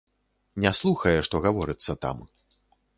[0.63, 2.29] Не слухае, што гаворыцца там.